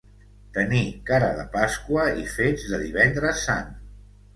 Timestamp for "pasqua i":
1.57-2.29